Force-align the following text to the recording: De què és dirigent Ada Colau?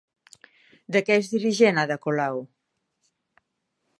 De 0.95 1.01
què 1.09 1.17
és 1.23 1.29
dirigent 1.33 1.77
Ada 1.83 1.99
Colau? 2.07 2.43